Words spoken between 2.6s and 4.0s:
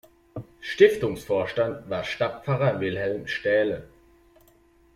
Wilhelm Stähle.